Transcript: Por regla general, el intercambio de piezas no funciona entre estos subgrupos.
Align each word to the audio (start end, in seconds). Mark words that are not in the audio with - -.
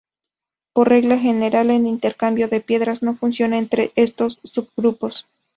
Por 0.73 0.89
regla 0.89 1.19
general, 1.19 1.69
el 1.69 1.85
intercambio 1.85 2.47
de 2.47 2.59
piezas 2.59 3.03
no 3.03 3.15
funciona 3.15 3.59
entre 3.59 3.91
estos 3.95 4.39
subgrupos. 4.43 5.27